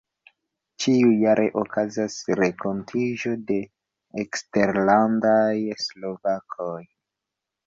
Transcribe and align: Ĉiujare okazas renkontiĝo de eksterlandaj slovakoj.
Ĉiujare 0.83 1.43
okazas 1.63 2.15
renkontiĝo 2.39 3.35
de 3.51 3.59
eksterlandaj 4.25 5.77
slovakoj. 5.85 6.81